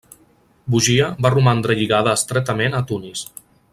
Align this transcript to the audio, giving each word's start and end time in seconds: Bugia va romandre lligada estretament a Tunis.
Bugia 0.75 1.09
va 1.25 1.31
romandre 1.35 1.75
lligada 1.81 2.17
estretament 2.21 2.79
a 2.79 2.83
Tunis. 2.93 3.23